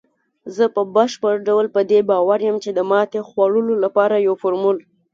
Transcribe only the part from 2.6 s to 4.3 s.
چې د ماتې خوړلو لپاره